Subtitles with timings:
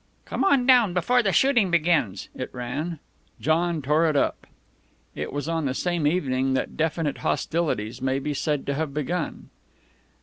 [0.25, 2.97] "Come on down before the shooting begins," it ran.
[3.39, 4.47] John tore it up.
[5.13, 9.51] It was on the same evening that definite hostilities may be said to have begun.